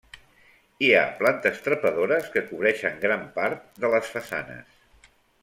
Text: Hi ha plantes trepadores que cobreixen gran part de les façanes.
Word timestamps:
Hi 0.85 0.87
ha 0.99 1.03
plantes 1.19 1.59
trepadores 1.67 2.31
que 2.37 2.43
cobreixen 2.47 2.99
gran 3.05 3.29
part 3.37 3.71
de 3.85 3.93
les 3.97 4.11
façanes. 4.17 5.13